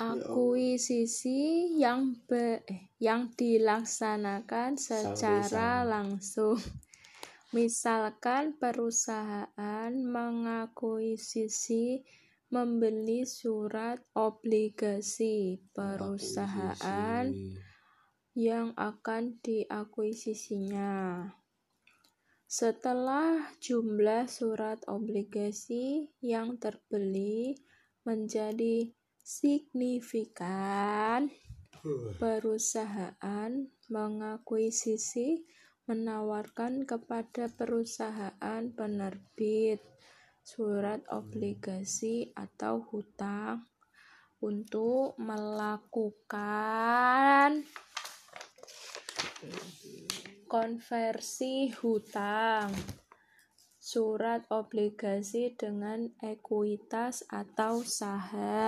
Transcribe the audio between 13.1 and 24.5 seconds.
surat obligasi perusahaan yang akan diakuisisinya. Setelah jumlah